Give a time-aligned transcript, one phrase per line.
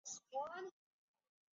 [0.03, 0.73] 普斯陶莫诺什托尔。